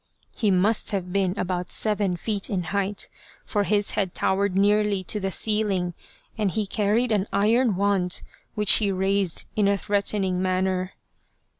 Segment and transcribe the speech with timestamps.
[0.35, 3.07] He must have been about seven feet in height,
[3.45, 5.93] for his head towered nearly to the ceiling,
[6.39, 8.23] and he carried an iron wand,
[8.55, 10.93] which he raised in a threatening manner.